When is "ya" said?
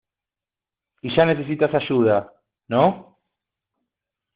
1.15-1.25